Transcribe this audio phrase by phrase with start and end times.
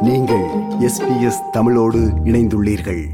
[0.00, 0.42] நீங்கள்
[0.80, 3.06] எஸ்பிஎஸ் தமிழோடு இணைந்துள்ளீர்கள்.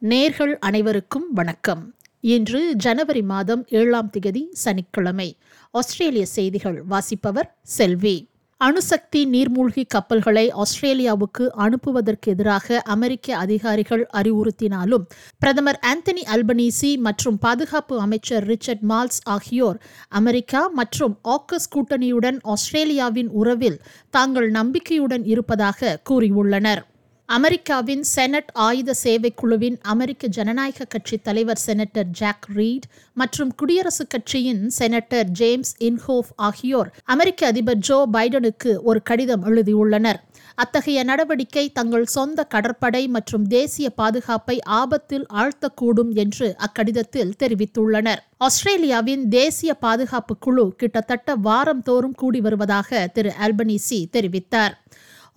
[0.00, 1.94] நேர்கள் அனைவருக்கும் வணக்கம்.
[2.20, 5.36] இன்று ஜனவரி மாதம் ஏழாம் திகதி சனிக்கிழமை.
[5.70, 8.28] ஆஸ்திரேலிய செய்திகள் வாசிப்பவர் செல்வி.
[8.60, 15.04] அணுசக்தி நீர்மூழ்கி கப்பல்களை ஆஸ்திரேலியாவுக்கு அனுப்புவதற்கு எதிராக அமெரிக்க அதிகாரிகள் அறிவுறுத்தினாலும்
[15.38, 23.80] பிரதமர் ஆந்தனி அல்பனீசி மற்றும் பாதுகாப்பு அமைச்சர் ரிச்சர்ட் மால்ஸ் ஆகியோர் அமெரிக்கா மற்றும் ஆக்கஸ் கூட்டணியுடன் ஆஸ்திரேலியாவின் உறவில்
[24.10, 26.82] தாங்கள் நம்பிக்கையுடன் இருப்பதாக கூறியுள்ளனர்.
[27.28, 34.62] அமெரிக்காவின் செனட் ஆயுத சேவை குழுவின் அமெரிக்க ஜனநாயக கட்சி தலைவர் செனட்டர் ஜாக் ரீட் மற்றும் குடியரசுக் கட்சியின்
[34.78, 40.20] செனட்டர் ஜேம்ஸ் இன்ஹோஃப் ஆகியோர் அமெரிக்க அதிபர் ஜோ பைடனுக்கு ஒரு கடிதம் எழுதியுள்ளனர்.
[40.54, 48.22] அத்தகைய நடவடிக்கை தங்கள் சொந்த கடற்படை மற்றும் தேசிய பாதுகாப்பை ஆபத்தில் ஆழ்த்தக்கூடும் என்று அக்கடிதத்தில் தெரிவித்துள்ளனர்.
[48.38, 54.76] ஆஸ்திரேலியாவின் தேசிய பாதுகாப்பு குழு கிட்டத்தட்ட வாரம் தோறும் கூடி வருவதாக திரு அல்பனீசி தெரிவித்தார்.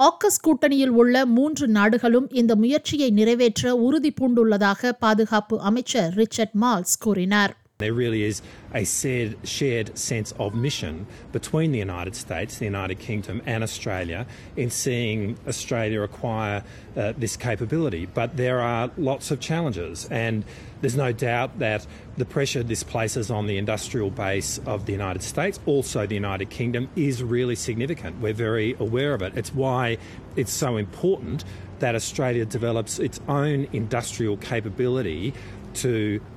[0.07, 7.53] ஆக்கஸ் கூட்டணியில் உள்ள மூன்று நாடுகளும் இந்த முயற்சியை நிறைவேற்ற உறுதி பூண்டுள்ளதாக பாதுகாப்பு அமைச்சர் ரிச்சர்ட் மால்ஸ் கூறினார்.
[7.81, 8.41] There really is
[8.73, 14.69] a shared, sense of mission between the United States, the United Kingdom, and Australia in
[14.69, 16.63] seeing Australia acquire
[16.95, 18.05] uh, this capability.
[18.05, 20.45] But there are lots of challenges, and
[20.81, 21.85] there's no doubt that
[22.17, 26.49] the pressure this places on the industrial base of the United States, also the United
[26.49, 28.19] Kingdom, is really significant.
[28.21, 29.37] We're very aware of it.
[29.37, 29.97] It's why
[30.35, 31.43] it's so important
[31.79, 35.33] that Australia develops its own industrial capability
[35.75, 35.91] to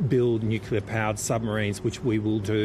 [0.08, 2.62] build nuclear powered submarines, which we will do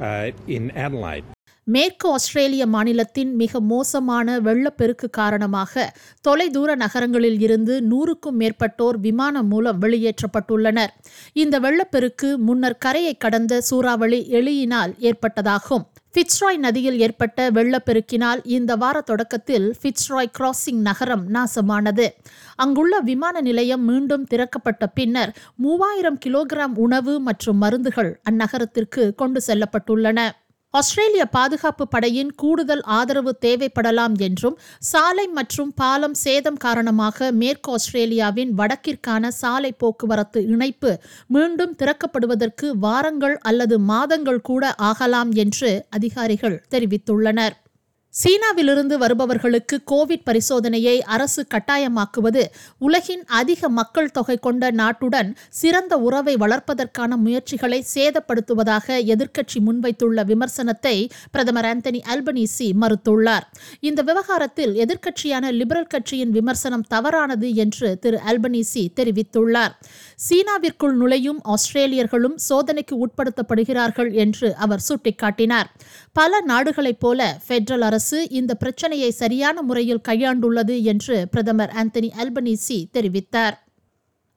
[0.00, 1.26] uh, in Adelaide.
[1.66, 5.82] மேற்கு ஆஸ்திரேலிய மாநிலத்தின் மிக மோசமான வெள்ளப்பெருக்கு காரணமாக
[6.24, 10.94] தொலைதூர நகரங்களில் இருந்து நூறுக்கும் மேற்பட்டோர் விமானம் மூலம் வெளியேற்றப்பட்டுள்ளனர்
[11.34, 19.74] இந்த வெள்ளப்பெருக்கு முன்னர் கரையை கடந்த சூறாவளி எளியினால் ஏற்பட்டதாகும் ஃபிட்ஸ்ராய் நதியில் ஏற்பட்ட வெள்ளப்பெருக்கினால் இந்த வார தொடக்கத்தில்
[19.80, 22.06] ஃபிட்ஸ்ராய் கிராசிங் நகரம் நாசமானது.
[22.56, 30.30] அங்குள்ள விமான நிலையம் மீண்டும் திறக்கப்பட்ட பின்னர் மூவாயிரம் கிலோகிராம் உணவு மற்றும் மருந்துகள் அந்நகரத்திற்கு கொண்டு செல்லப்பட்டுள்ளன.
[30.74, 39.28] ஆஸ்திரேலிய பாதுகாப்பு படையின் கூடுதல் ஆதரவு தேவைப்படலாம் என்றும் சாலை மற்றும் பாலம் சேதம் காரணமாக மேற்கு ஆஸ்திரேலியாவின் வடக்கிற்கான
[39.28, 40.92] சாலை போக்குவரத்து இணைப்பு
[41.26, 47.56] மீண்டும் திறக்கப்படுவதற்கு வாரங்கள் அல்லது மாதங்கள் கூட ஆகலாம் என்று அதிகாரிகள் தெரிவித்துள்ளனர்.
[48.14, 52.42] சீனாவிலிருந்து வருபவர்களுக்கு கோவிட் பரிசோதனையை அரசு கட்டாயமாக்குவது
[52.78, 61.64] உலகின் அதிக மக்கள் தொகை கொண்ட நாட்டுடன் சிறந்த உறவை வளர்ப்பதற்கான முயற்சிகளை சேதப்படுத்துவதாக எதிர்க்கட்சி முன்வைத்துள்ள விமர்சனத்தை பிரதமர்
[61.64, 63.46] ஆந்தனி அல்பனீசி மறுத்துள்ளார்.
[63.80, 69.72] இந்த விவகாரத்தில் எதிர்க்கட்சியான லிபரல் கட்சியின் விமர்சனம் தவறானது என்று திரு அல்பனீசி தெரிவித்துள்ளார்.
[70.28, 75.70] சீனாவிற்குள் நுழையும் ஆஸ்திரேலியர்களும் சோதனைக்கு உட்படுத்தப்படுகிறார்கள் என்று அவர் சுட்டிக்காட்டினார்.
[76.12, 82.78] பல நாடுகளைப் போல பெட்ரல் அரசு அரசு இந்த பிரச்சனையை சரியான முறையில் கையாண்டுள்ளது என்று பிரதமர் ஆந்தனி அல்பனீசி
[82.96, 83.56] தெரிவித்தார்.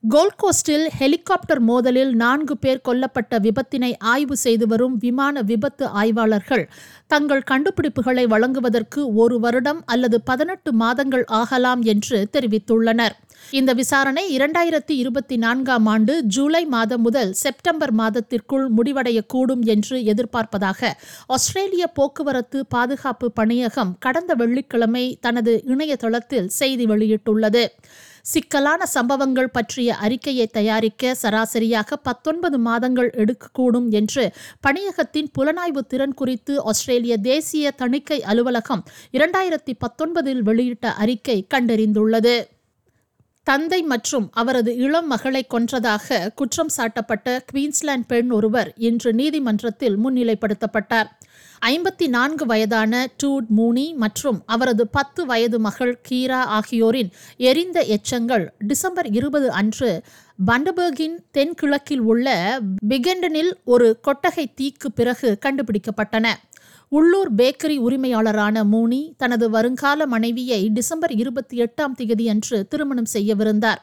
[0.04, 6.66] கோல்ட் கோஸ்டில் ஹெலிகாப்டர் மோதலில் நான்கு பேர் கொல்லப்பட்ட விபத்தினை ஆய்வு செய்து வரும் விமான விபத்து ஆய்வாளர்கள்
[7.14, 13.16] தங்கள் கண்டுபிடிப்புகளை வழங்குவதற்கு ஒரு வருடம் அல்லது பதினெட்டு மாதங்கள் ஆகலாம் என்று தெரிவித்துள்ளனர்.
[13.52, 20.92] இந்த விசாரணை இரண்டாயிரத்தி இருபத்தி நான்காம் ஆண்டு ஜூலை மாதம் முதல் செப்டம்பர் மாதத்திற்குள் முடிவடையக்கூடும் என்று எதிர்பார்ப்பதாக
[21.28, 27.68] ஆஸ்திரேலிய போக்குவரத்து பாதுகாப்பு பணியகம் கடந்த வெள்ளிக்கிழமை தனது இணையதளத்தில் செய்தி வெளியிட்டுள்ளது.
[28.22, 37.18] சிக்கலான சம்பவங்கள் பற்றிய அறிக்கையை தயாரிக்க சராசரியாக பத்தொன்பது மாதங்கள் எடுக்கக்கூடும் என்று பணியகத்தின் புலனாய்வு திறன் குறித்து ஆஸ்திரேலிய
[37.18, 38.84] தேசிய தணிக்கை அலுவலகம்
[39.14, 42.48] இரண்டாயிரத்தி பத்தொன்பதில் வெளியிட்ட அறிக்கை கண்டறிந்துள்ளது.
[43.44, 51.10] தந்தை மற்றும் அவரது இளம் மகளை கொன்றதாக குற்றம் சாட்டப்பட்ட குவீன்ஸ்லாந்து பெண் ஒருவர் இன்று நீதிமன்றத்தில் முன்னிலைப்படுத்தப்பட்டார்.
[51.66, 52.94] ஐம்பத்தி நான்கு வயதான
[53.24, 59.92] டூட் மூனி மற்றும் அவரது பத்து வயது மகள் கீரா ஆகியோரின் எரிந்த எச்சங்கள் டிசம்பர் இருபது அன்று
[60.46, 62.28] பண்டபர்கின் தென்கிழக்கில் உள்ள
[62.90, 66.28] பிகெண்டனில் ஒரு கொட்டகை தீக்கு பிறகு கண்டுபிடிக்கப்பட்டன.
[66.98, 73.80] உள்ளூர் பேக்கரி உரிமையாளரான மூனி தனது வருங்கால மனைவியை டிசம்பர் இருபத்தி எட்டாம் தேதி அன்று திருமணம் செய்யவிருந்தார்.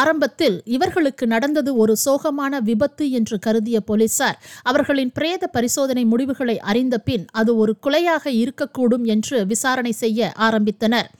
[0.00, 7.26] ஆரம்பத்தில் இவர்களுக்கு நடந்தது ஒரு சோகமான விபத்து என்று கருதிய போலீசார் அவர்களின் பிரேத பரிசோதனை முடிவுகளை அறிந்த பின்
[7.32, 11.10] அது ஒரு கொலையாக இருக்கக்கூடும் என்று விசாரணை செய்ய ஆரம்பித்தனர்.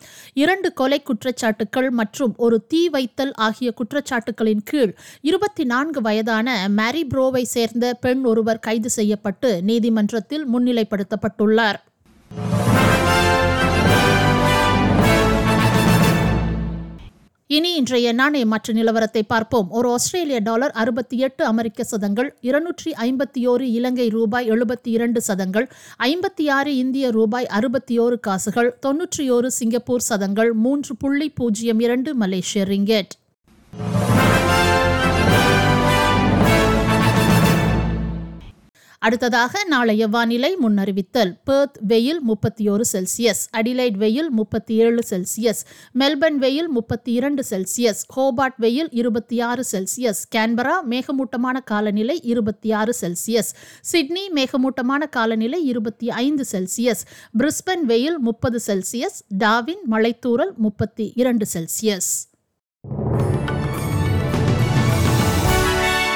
[0.43, 6.49] இரண்டு கொலை குற்றச்சாட்டுகள் மற்றும் ஒரு தீ வைத்தல் ஆகிய குற்றச்சாட்டுகளின் கீழ் இருபத்தி நான்கு வயதான
[6.81, 11.81] மேரி ப்ரோவை சேர்ந்த பெண் ஒருவர் கைது செய்யப்பட்டு நீதிமன்றத்தில் முன்னிலைப்படுத்தப்பட்டார் பட்டுள்ளார்
[17.49, 19.71] இனி இன்றைய நாணய மாற்று நிலவரத்தை பார்ப்போம்.
[19.71, 25.67] ஒரு ஆஸ்திரேலிய டாலர் அறுபத்தி எட்டு அமெரிக்க சதங்கள் இருநூற்றி ஐம்பத்தி ஓரு இலங்கை ரூபாய் எழுபத்தி இரண்டு சதங்கள்
[25.99, 32.15] ஐம்பத்தி ஆறு இந்திய ரூபாய் அறுபத்தி ஓரு காசுகள் தொன்னூற்றி ஓரு சிங்கப்பூர் சதங்கள் மூன்று புள்ளி பூஜ்ஜியம் இரண்டு
[32.15, 33.15] மலேசிய ரிங்கெட்.
[39.07, 41.33] அடுத்ததாக நாளைய வானிலை முன்னறிவித்தல்.
[41.45, 45.61] பெர்த் வெயில் முப்பத்தி ஒரு செல்சியஸ் அடிலைட் வெயில் முப்பத்தி ஏழு செல்சியஸ்
[45.99, 52.95] மெல்பர்ன் வெயில் முப்பத்தி இரண்டு செல்சியஸ் ஹோபார்ட் வெயில் இருபத்தி ஆறு செல்சியஸ் கேன்பரா மேகமூட்டமான காலநிலை இருபத்தி ஆறு
[53.01, 53.51] செல்சியஸ்
[53.81, 57.05] சிட்னி மேகமூட்டமான காலநிலை இருபத்தி ஐந்து செல்சியஸ்
[57.39, 62.11] பிரிஸ்பன் வெயில் முப்பது செல்சியஸ் டாவின் மலைத்தூரல் முப்பத்தி இரண்டு செல்சியஸ்